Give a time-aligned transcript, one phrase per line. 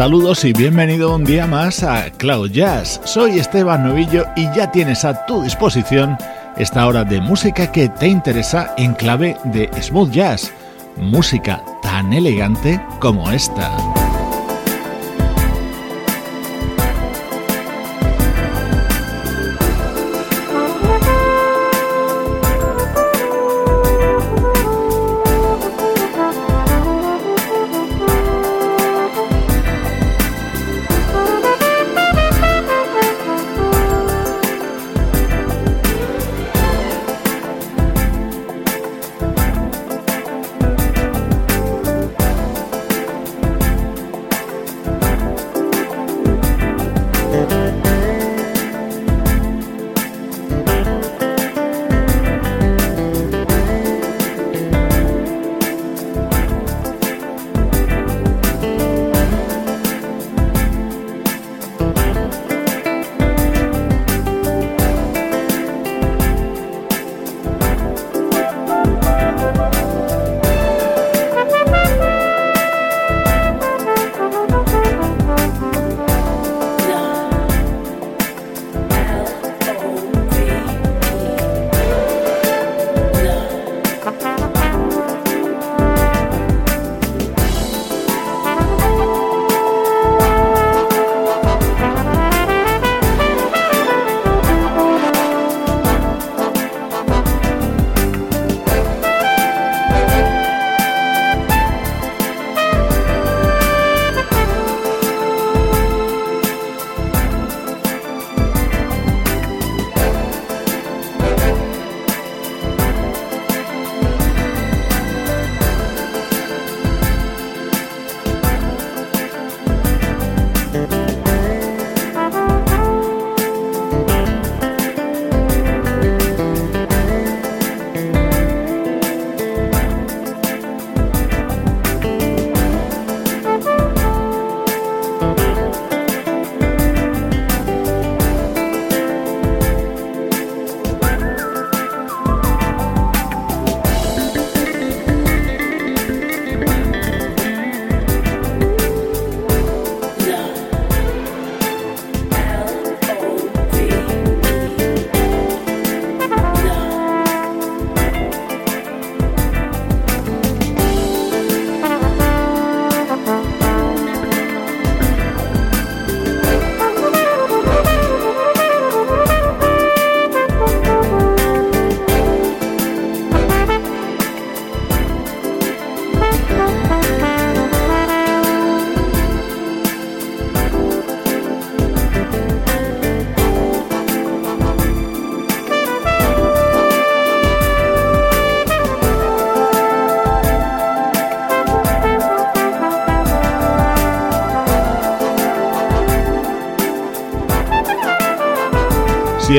[0.00, 3.02] Saludos y bienvenido un día más a Cloud Jazz.
[3.04, 6.16] Soy Esteban Novillo y ya tienes a tu disposición
[6.56, 10.54] esta hora de música que te interesa en clave de smooth jazz,
[10.96, 13.99] música tan elegante como esta.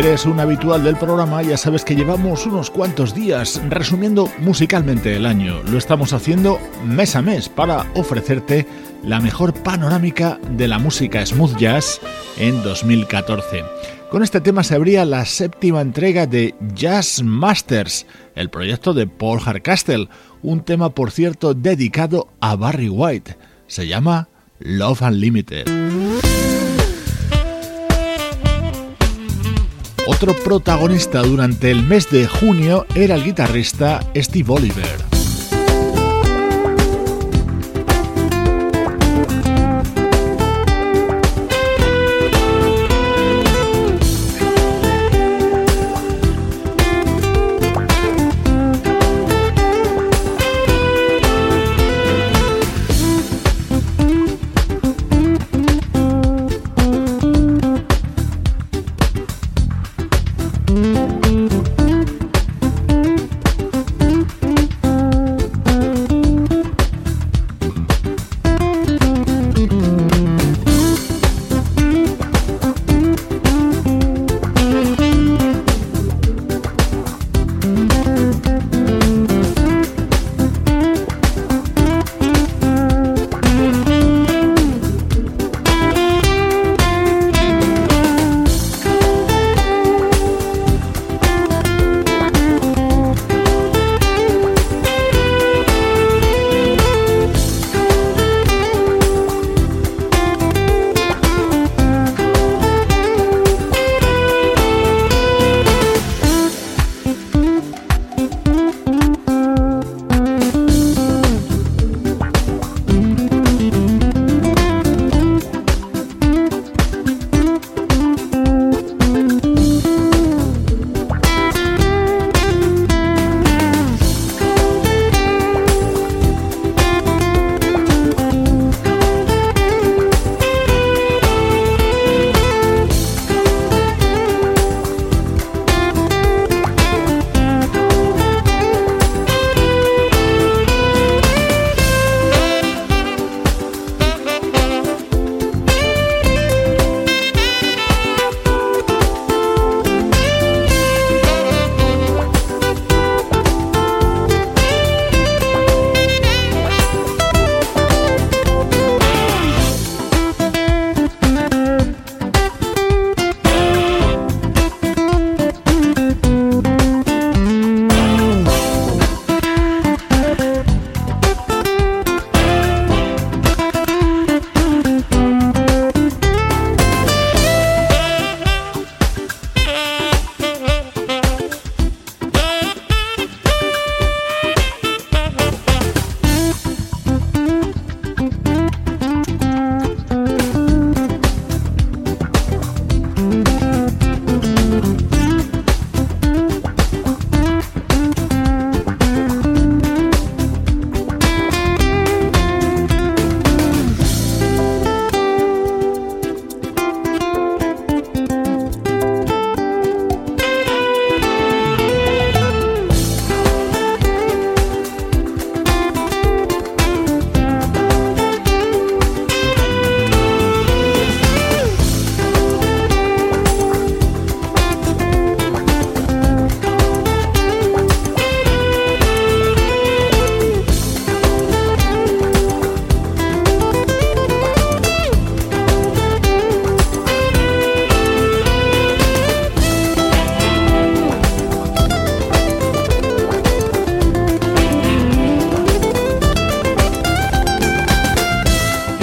[0.02, 5.28] Eres un habitual del programa, ya sabes que llevamos unos cuantos días resumiendo musicalmente el
[5.28, 5.62] año.
[5.70, 8.66] Lo estamos haciendo mes a mes para ofrecerte
[9.04, 12.02] la mejor panorámica de la música smooth jazz
[12.40, 13.64] en 2014.
[14.10, 19.40] Con este tema se abría la séptima entrega de Jazz Masters, el proyecto de Paul
[19.46, 20.10] Harcastle,
[20.42, 23.38] un tema por cierto dedicado a Barry White.
[23.68, 25.81] Se llama Love Unlimited.
[30.12, 35.11] Otro protagonista durante el mes de junio era el guitarrista Steve Oliver.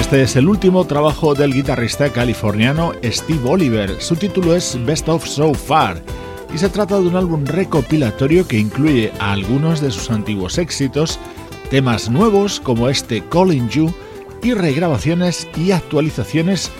[0.08, 4.00] Este es el último trabajo del guitarrista californiano Steve Oliver.
[4.00, 6.02] Su título es Best of So Far
[6.50, 11.18] y se trata de un álbum recopilatorio que incluye algunos de sus antiguos éxitos,
[11.68, 13.92] temas nuevos como este Calling You
[14.42, 16.70] y regrabaciones y actualizaciones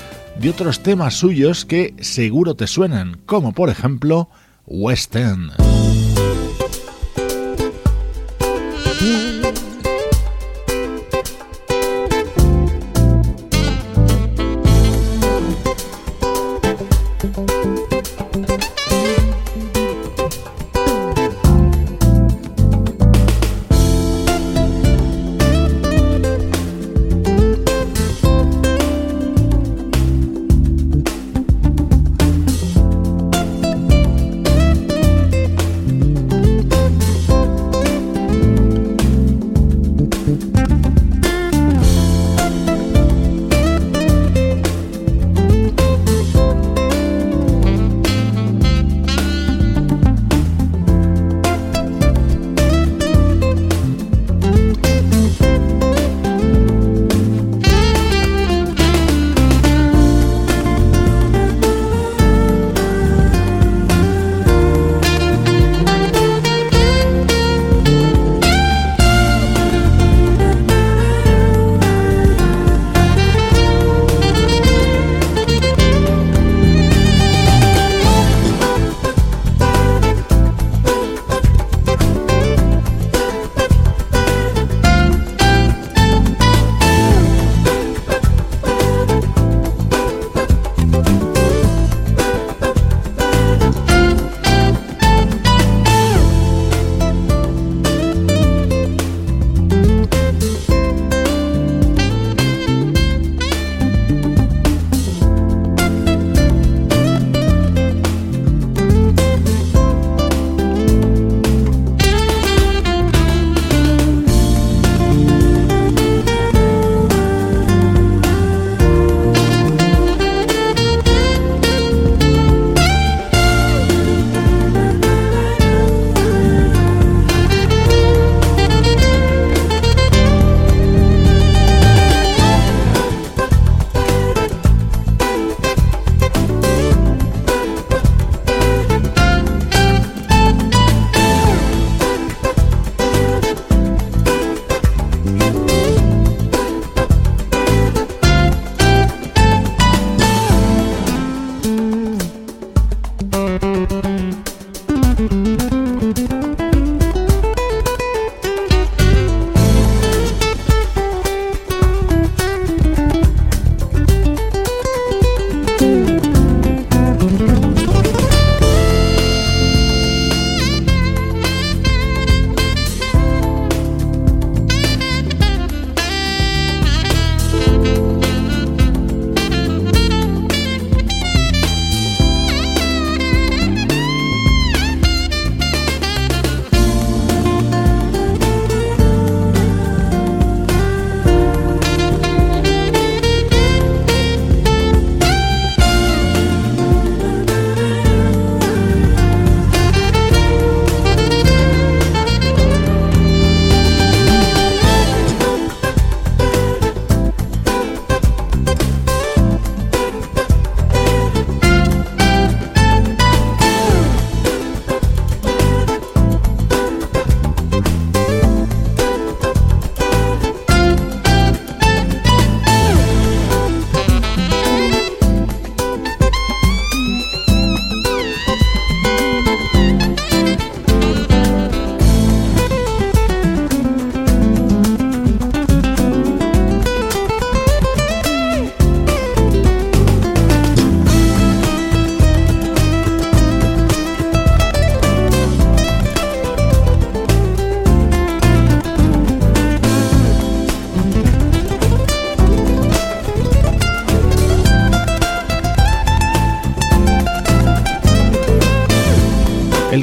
[0.40, 4.30] de otros temas suyos que seguro te suenan, como por ejemplo
[4.64, 5.52] West End.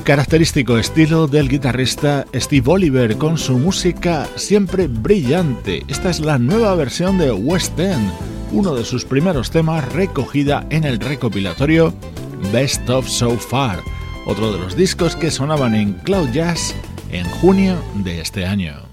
[0.06, 5.84] Característico estilo del guitarrista Steve Oliver con su música siempre brillante.
[5.88, 8.14] Esta es la nueva versión de West End,
[8.52, 11.92] uno de sus primeros temas recogida en el recopilatorio
[12.54, 13.80] Best of So Far,
[14.28, 16.76] otro de los discos que sonaban en Cloud Jazz
[17.12, 18.85] en junio de este año.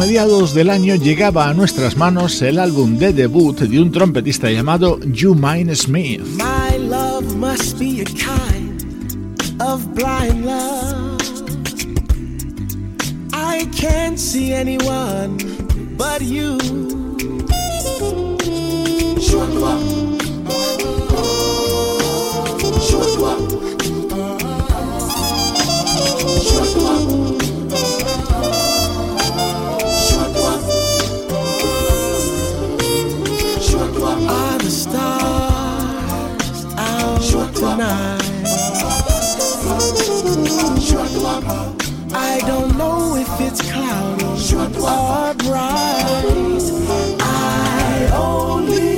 [0.00, 4.98] Mediados del año llegaba a nuestras manos el álbum de debut de un trompetista llamado
[5.14, 6.22] Jumaine Smith.
[6.38, 8.80] My love must be a kind
[9.60, 11.20] of blind love.
[13.34, 15.36] I can't see anyone
[15.98, 16.56] but you.
[42.32, 46.62] I don't know if it's cloudy or bright.
[47.20, 48.89] I only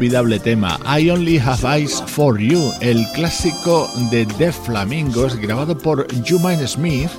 [0.00, 6.06] Inolvidable tema, I Only Have Eyes for You, el clásico de The Flamingos grabado por
[6.26, 7.10] Jumaine Smith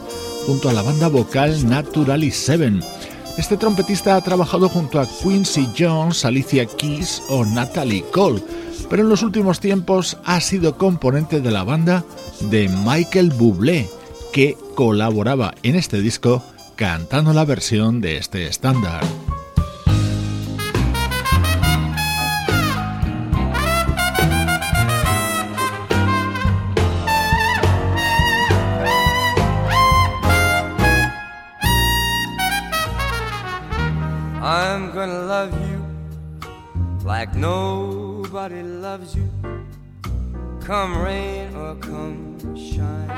[0.48, 2.82] junto a la banda vocal Naturally Seven.
[3.38, 8.42] Este trompetista ha trabajado junto a Quincy Jones, Alicia Keys o Natalie Cole,
[8.90, 12.04] pero en los últimos tiempos ha sido componente de la banda
[12.50, 13.88] de Michael Bublé,
[14.34, 16.44] que colaboraba en este disco
[16.76, 19.04] cantando la versión de este estándar.
[40.72, 43.10] Come rain or come shine.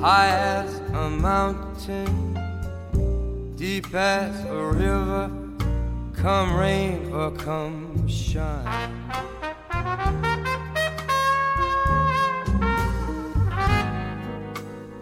[0.00, 2.34] High as a mountain,
[3.54, 5.30] deep as a river.
[6.12, 8.66] Come rain or come shine.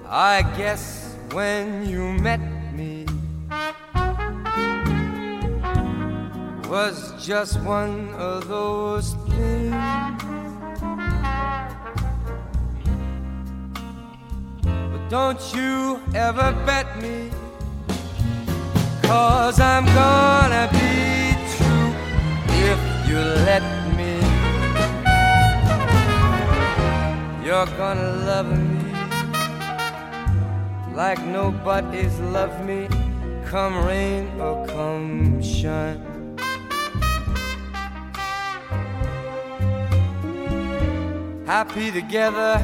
[0.06, 2.49] I guess when you met
[6.80, 9.74] was just one of those things.
[14.90, 17.16] But don't you ever bet me,
[19.02, 20.96] cause I'm gonna be
[21.54, 21.90] true
[22.68, 23.18] if you
[23.50, 23.64] let
[23.98, 24.12] me.
[27.44, 28.80] You're gonna love me
[30.94, 32.88] like nobody's loved me,
[33.44, 36.09] come rain or come shine.
[41.50, 42.62] Happy together,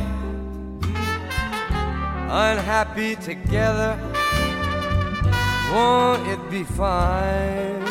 [2.31, 3.99] unhappy together.
[5.73, 7.83] Won't it be fine?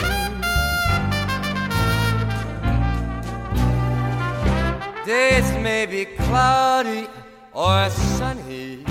[5.05, 7.09] Days may be cloudy
[7.51, 8.85] or sunny.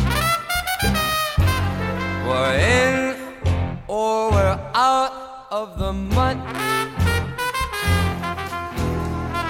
[2.27, 3.17] We're in
[3.89, 6.43] or we're out of the money.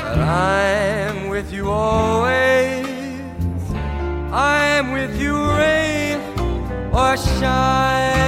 [0.05, 2.43] But I'm with you always.
[4.37, 6.18] I'm with you, rain
[6.92, 8.23] or shine.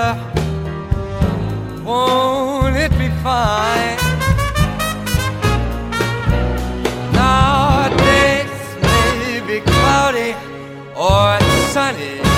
[0.00, 0.16] Together.
[1.84, 3.98] Won't it be fine?
[7.12, 8.50] Now days
[8.82, 10.34] may be cloudy
[10.96, 11.40] or
[11.72, 12.29] sunny.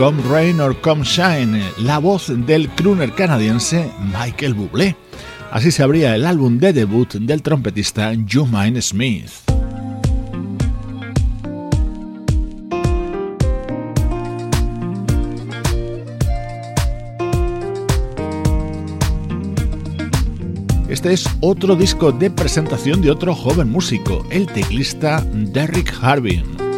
[0.00, 4.96] Come Rain or Come Shine, la voz del crooner canadiense Michael Bublé.
[5.50, 9.30] Así se abría el álbum de debut del trompetista Jermaine Smith.
[20.88, 26.69] Este es otro disco de presentación de otro joven músico, el teclista Derrick Harbin.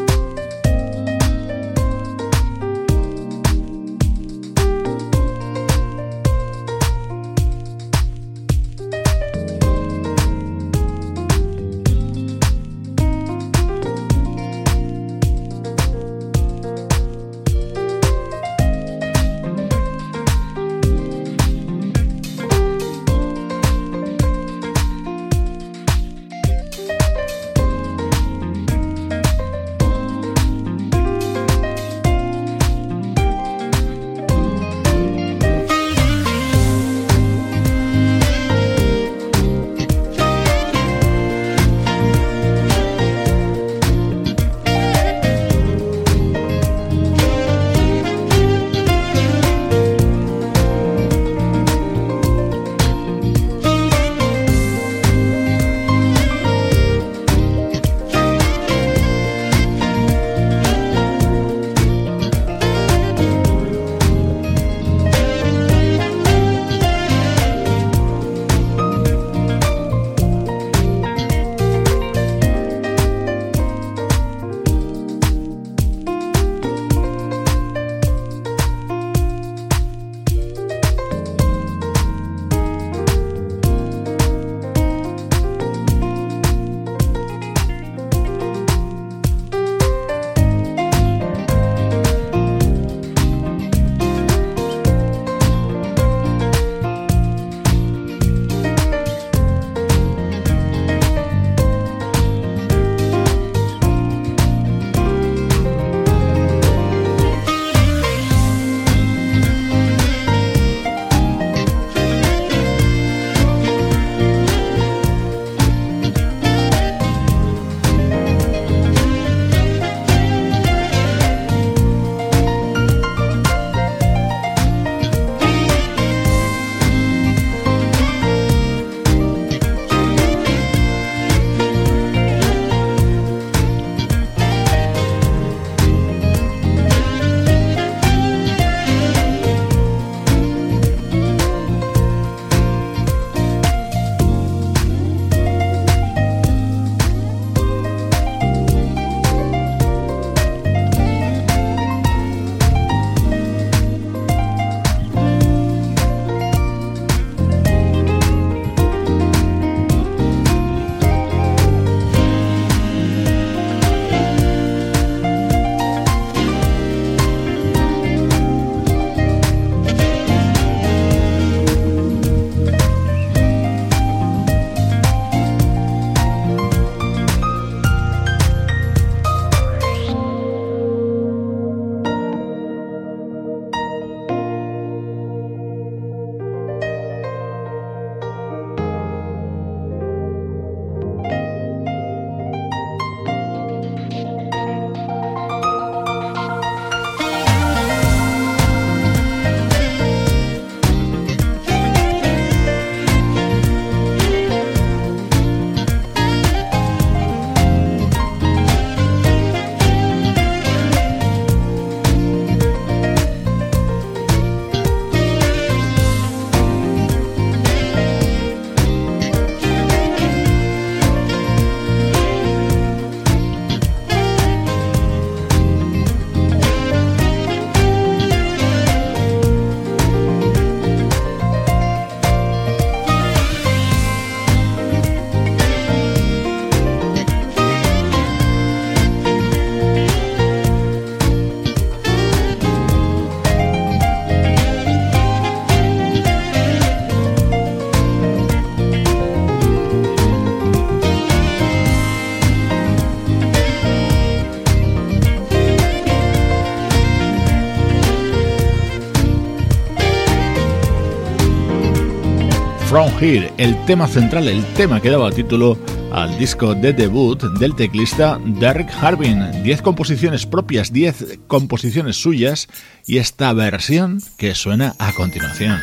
[262.92, 265.78] From Here, el tema central, el tema que daba título
[266.12, 269.62] al disco de debut del teclista Derek Harbin.
[269.62, 272.68] 10 composiciones propias, 10 composiciones suyas
[273.06, 275.80] y esta versión que suena a continuación.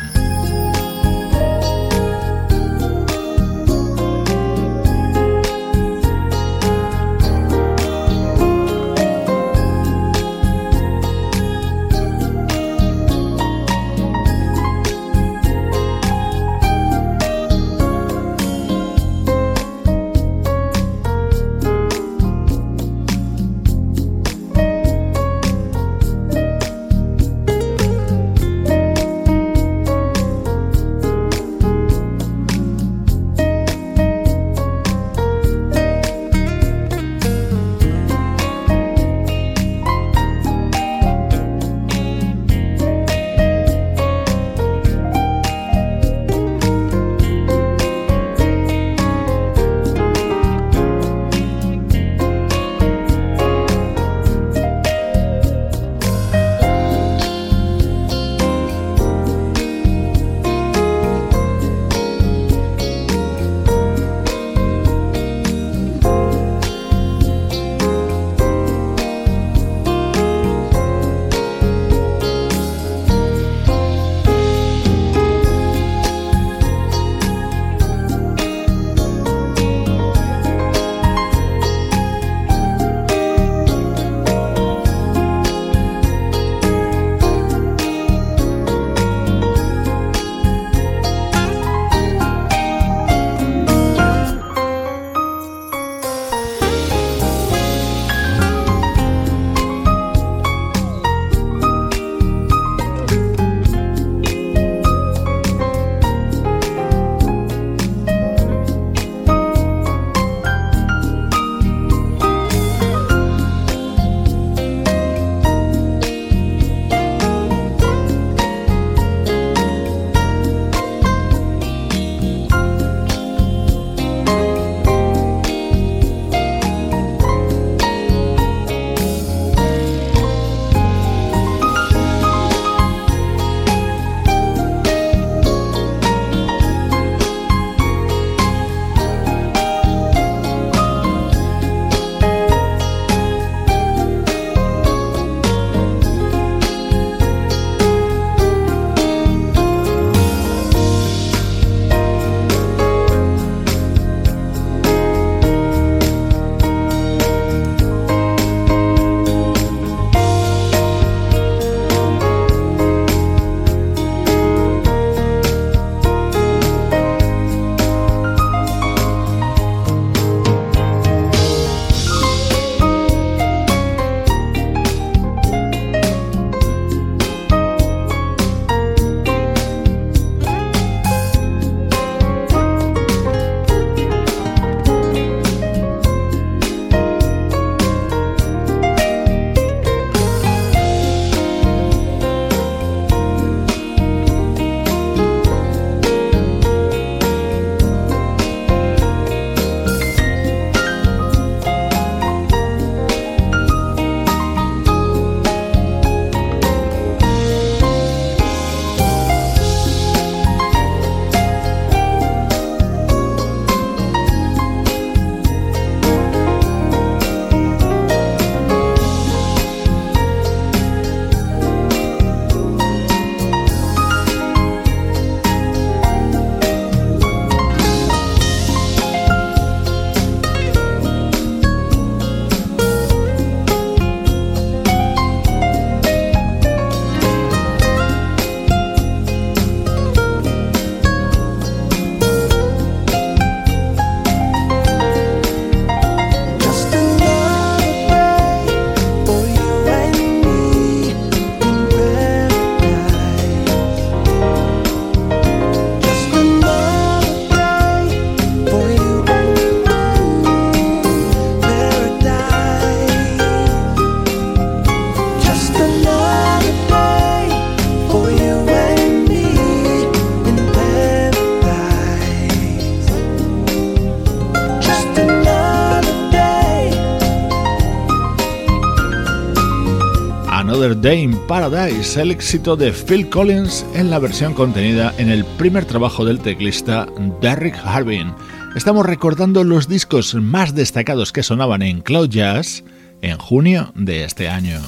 [281.00, 285.86] Day in Paradise, el éxito de Phil Collins en la versión contenida en el primer
[285.86, 287.06] trabajo del teclista
[287.40, 288.34] Derrick Harbin.
[288.76, 292.84] Estamos recordando los discos más destacados que sonaban en Cloud Jazz
[293.22, 294.78] en junio de este año.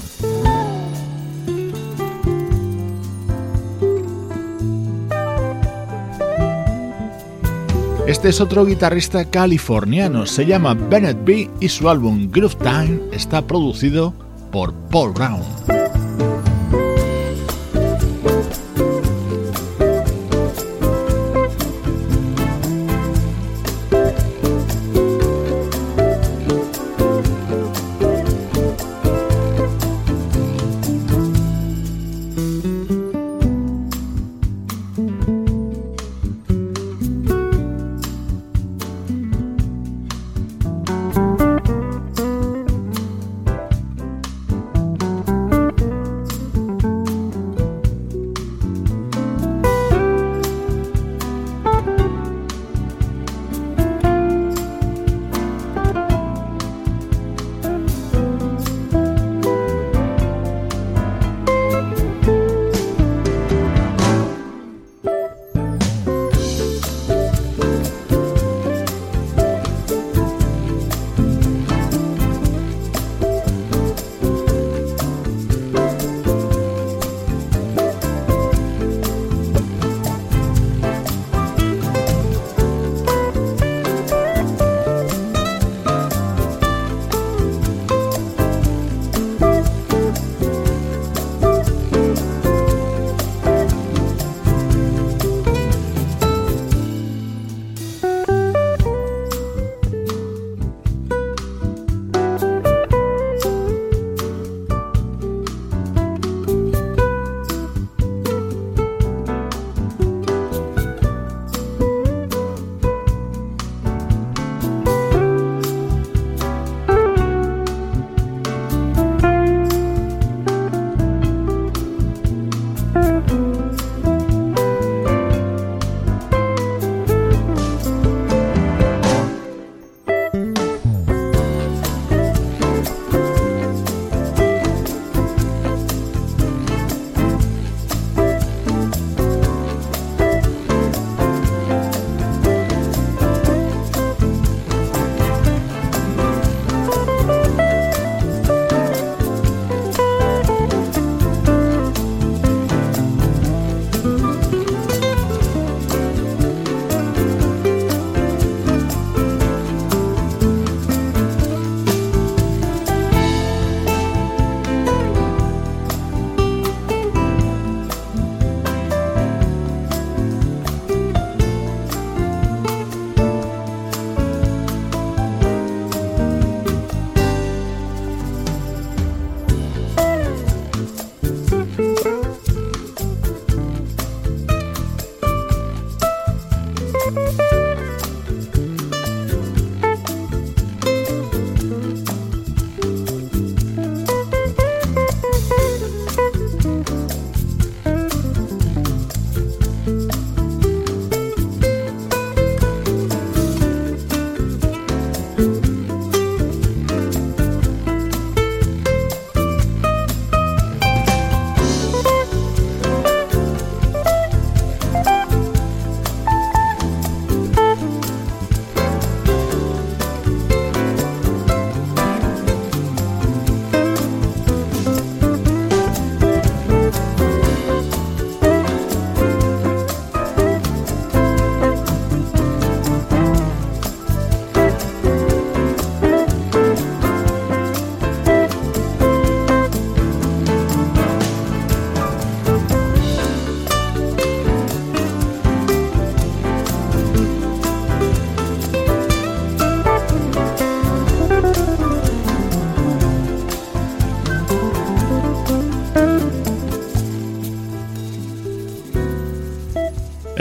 [8.06, 13.46] Este es otro guitarrista californiano, se llama Bennett B y su álbum Groove Time está
[13.46, 14.12] producido
[14.50, 15.81] por Paul Brown.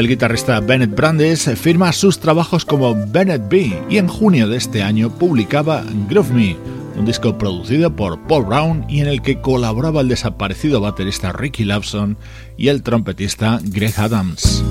[0.02, 4.82] El guitarrista Bennett Brandes firma sus trabajos como Bennett B y en junio de este
[4.82, 6.58] año publicaba Groove Me,
[6.98, 11.66] un disco producido por Paul Brown y en el que colaboraba el desaparecido baterista Ricky
[11.66, 12.18] Lawson
[12.58, 14.64] y el trompetista Greg Adams.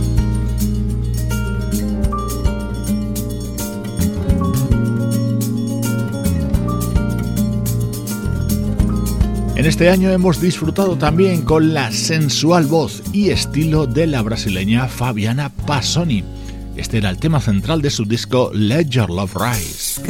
[9.60, 14.88] En este año hemos disfrutado también con la sensual voz y estilo de la brasileña
[14.88, 16.24] Fabiana Passoni.
[16.76, 20.00] Este era el tema central de su disco Let Your Love Rise.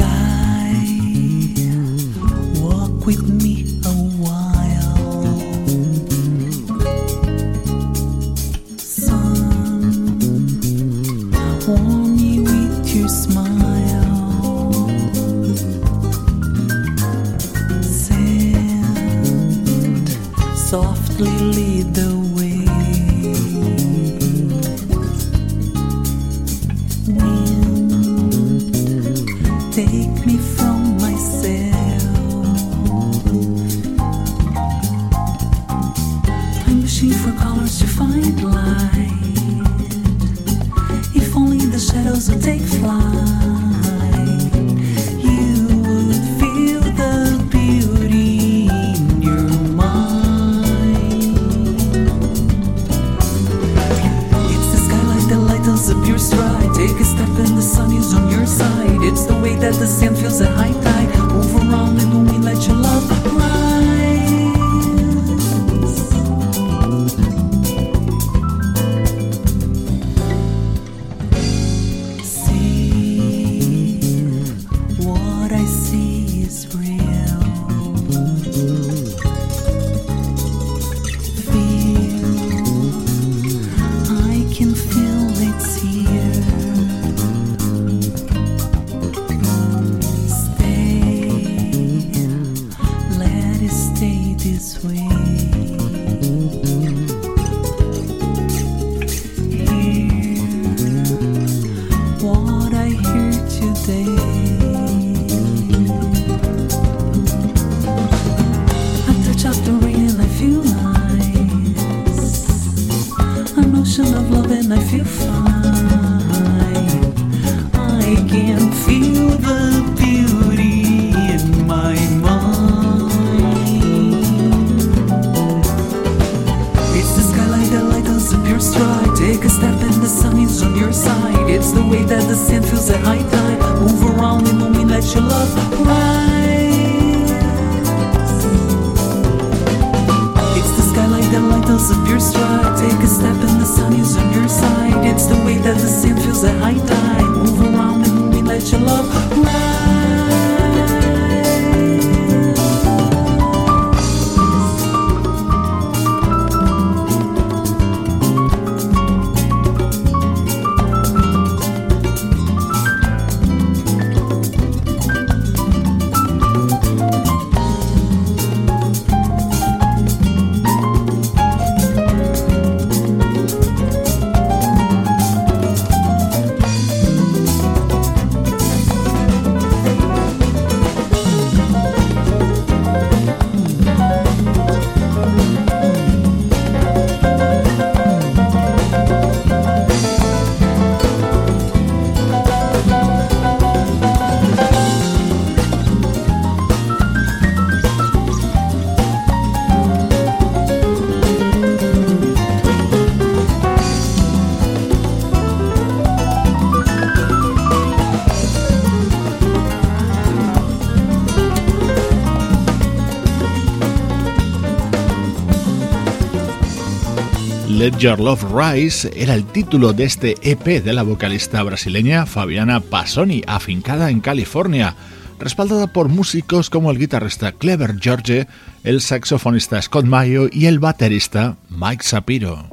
[217.80, 222.80] Let Your Love Rise era el título de este EP de la vocalista brasileña Fabiana
[222.80, 224.94] Passoni, afincada en California,
[225.38, 228.46] respaldada por músicos como el guitarrista Clever George,
[228.84, 232.68] el saxofonista Scott Mayo y el baterista Mike Sapiro.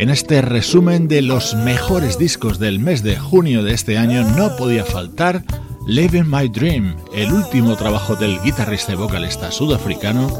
[0.00, 4.56] En este resumen de los mejores discos del mes de junio de este año no
[4.56, 5.44] podía faltar
[5.88, 10.30] Living My Dream, el último trabajo del guitarrista y vocalista sudafricano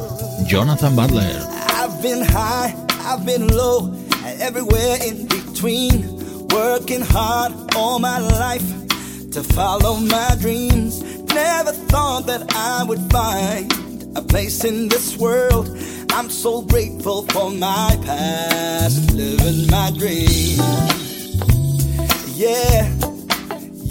[0.47, 1.41] Jonathan Butler.
[1.71, 2.75] I've been high,
[3.07, 3.91] I've been low,
[4.41, 6.05] everywhere in between,
[6.53, 8.63] working hard all my life
[9.31, 11.03] to follow my dreams.
[11.33, 13.73] Never thought that I would find
[14.19, 15.67] a place in this world.
[16.13, 20.61] I'm so grateful for my past, living my dream.
[22.37, 22.93] Yeah,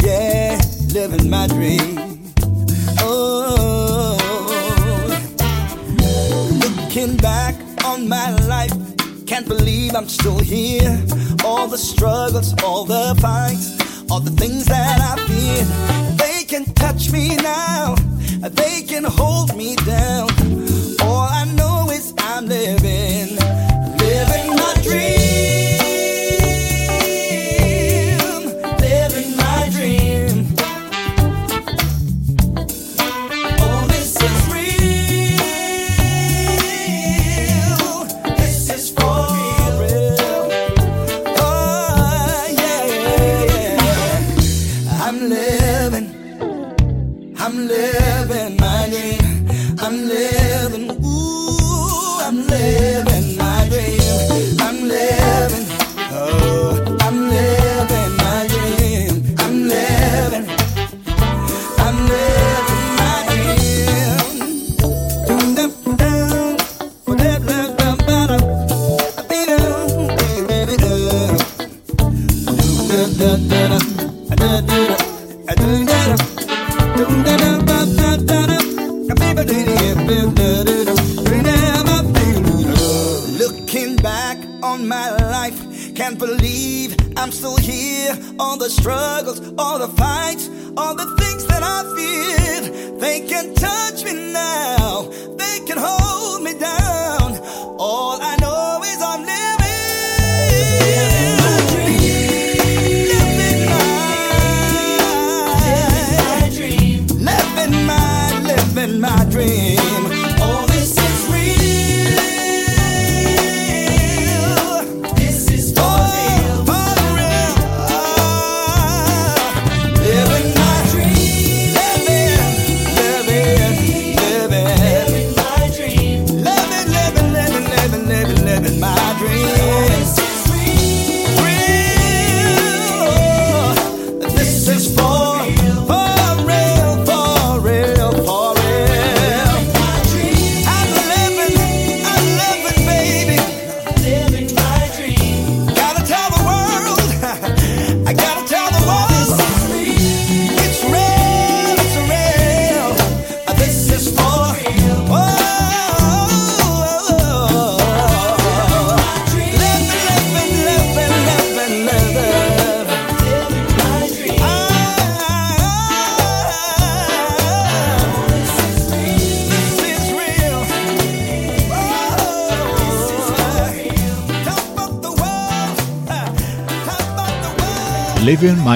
[0.04, 2.34] yeah living my dream.
[3.00, 4.18] Oh,
[6.64, 8.72] looking back on my life,
[9.26, 11.02] can't believe I'm still here.
[11.46, 13.68] All the struggles, all the fights,
[14.10, 15.68] all the things that I feared.
[16.18, 17.96] They can touch me now,
[18.42, 20.30] they can hold me down.
[21.02, 23.37] All I know is I'm living.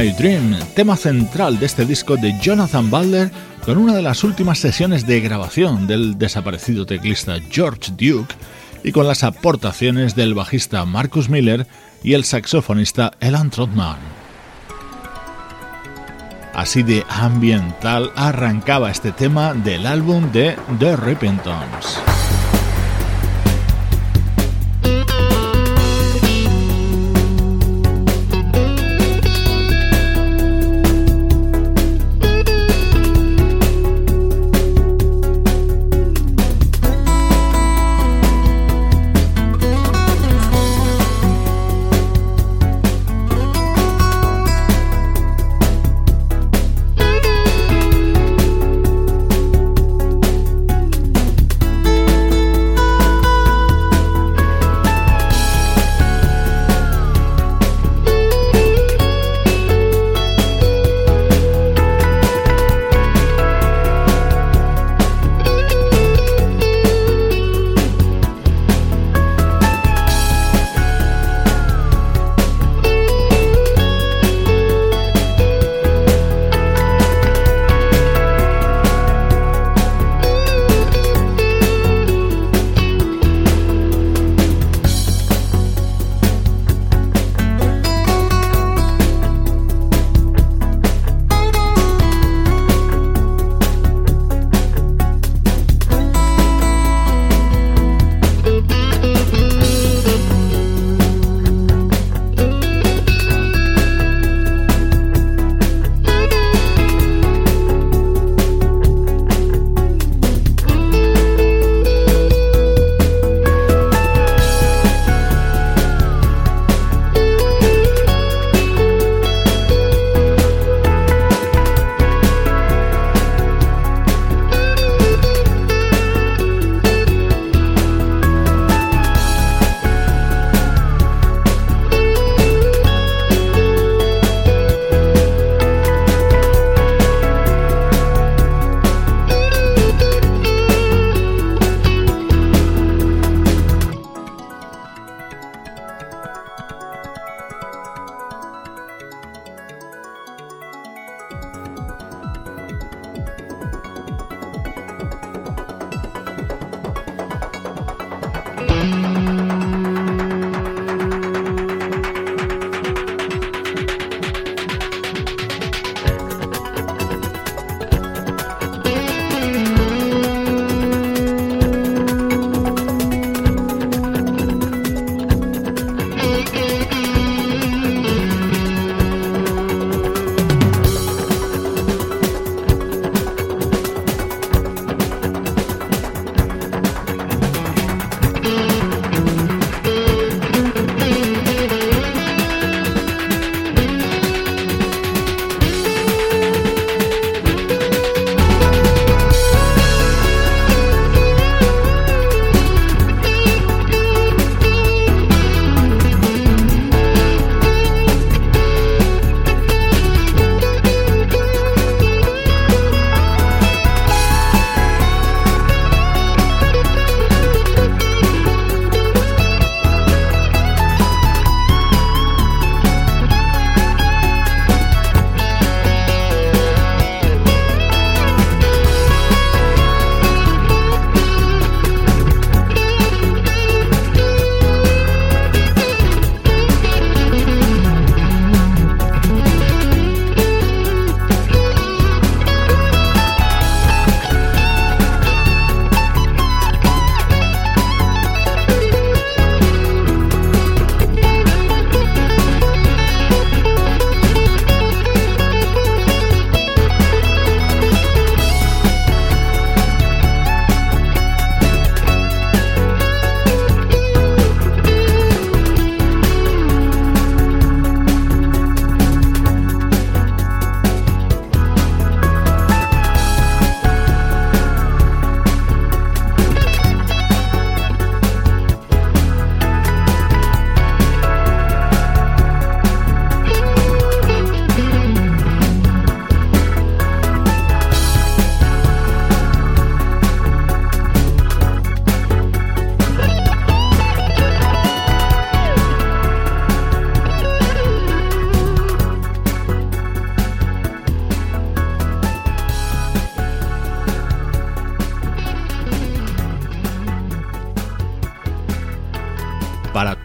[0.02, 3.30] My Dream, tema central de este disco de Jonathan Butler,
[3.64, 8.34] con una de las últimas sesiones de grabación del desaparecido teclista George Duke
[8.84, 11.68] y con las aportaciones del bajista Marcus Miller
[12.02, 14.00] y el saxofonista Elan Trotman.
[16.56, 22.01] Así de ambiental arrancaba este tema del álbum de The Repentance.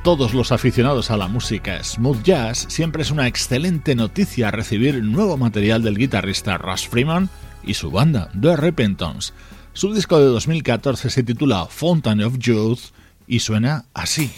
[0.07, 5.36] Todos los aficionados a la música smooth jazz, siempre es una excelente noticia recibir nuevo
[5.36, 7.28] material del guitarrista Russ Freeman
[7.64, 9.32] y su banda, The Repentance.
[9.72, 12.92] Su disco de 2014 se titula Fountain of Youth
[13.26, 14.30] y suena así.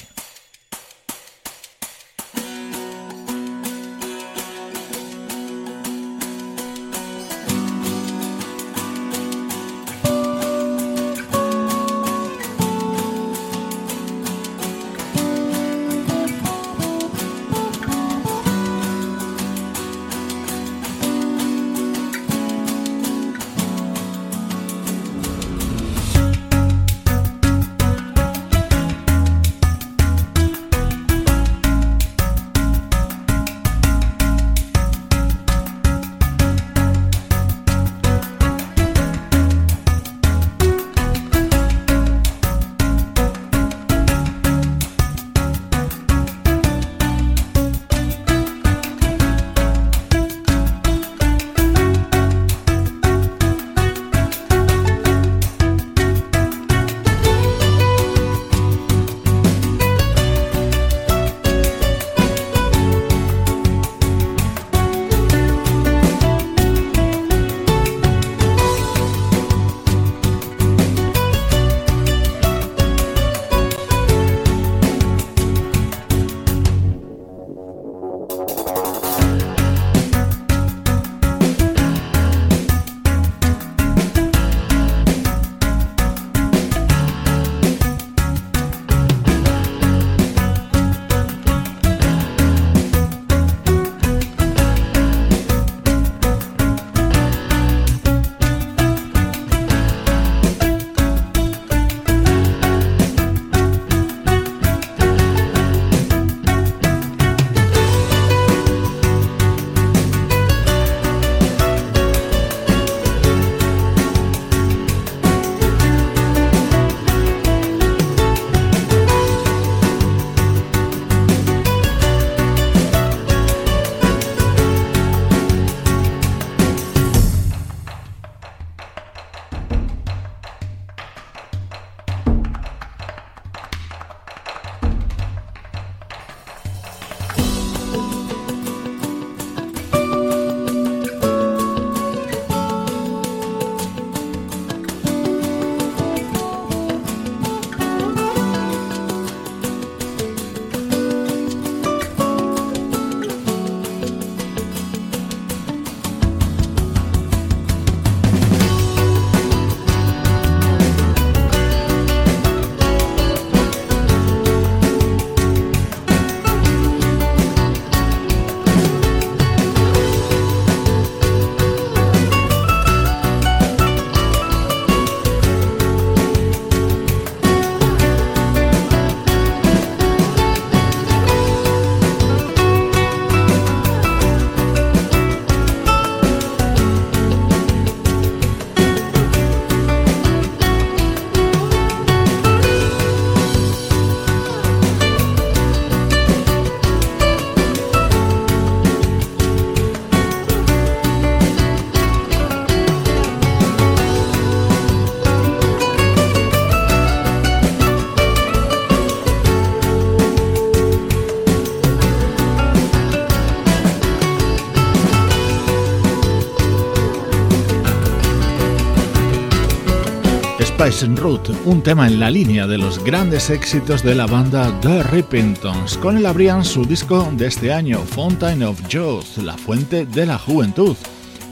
[221.03, 225.03] En Route, un tema en la línea de los grandes éxitos de la banda The
[225.05, 225.99] Repentance.
[225.99, 230.39] Con él abrían su disco de este año, Fountain of Youth, la fuente de la
[230.39, 230.97] juventud,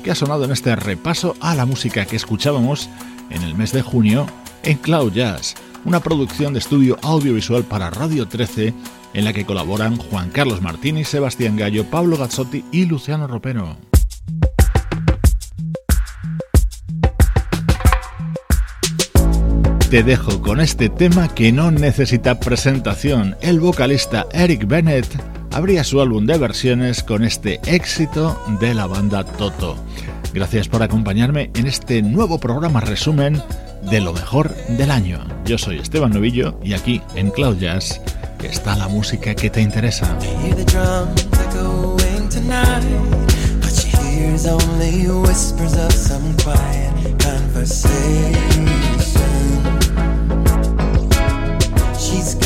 [0.03, 2.89] que ha sonado en este repaso a la música que escuchábamos
[3.31, 4.27] en el mes de junio
[4.65, 8.75] en Cloud Jazz, una producción de estudio audiovisual para Radio 13
[9.15, 13.77] en la que colaboran Juan Carlos Martini, Sebastián Gallo, Pablo Gazzotti y Luciano Ropero.
[19.91, 23.37] Te dejo con este tema que no necesita presentación.
[23.41, 25.07] El vocalista Eric Bennett
[25.53, 29.76] abría su álbum de versiones con este éxito de la banda Toto.
[30.34, 33.41] Gracias por acompañarme en este nuevo programa resumen
[33.89, 35.24] de lo mejor del año.
[35.45, 38.01] Yo soy Esteban Novillo y aquí en Cloud Jazz
[38.43, 40.18] está la música que te interesa.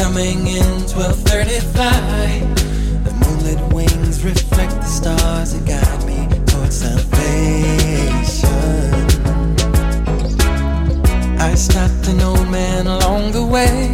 [0.01, 3.05] Coming in 1235.
[3.05, 8.49] The moonlit wings reflect the stars that guide me towards salvation.
[11.39, 13.89] I stopped an old man along the way,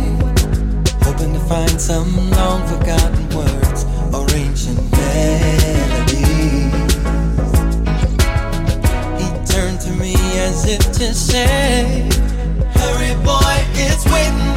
[1.03, 3.85] hoping to find some long forgotten words
[4.15, 6.71] or ancient melodies.
[9.21, 12.09] He turned to me as if to say,
[12.79, 14.56] Hurry, boy, it's waiting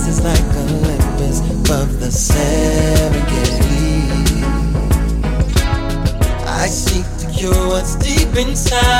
[0.00, 3.60] rises like Olympus above the Serengeti.
[6.46, 8.99] I seek to cure what's deep inside.